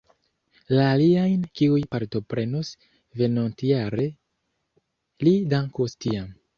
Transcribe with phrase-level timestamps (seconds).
[0.79, 2.73] La aliajn, kiuj partoprenos
[3.23, 4.11] venontjare,
[5.27, 6.39] li dankos tiam.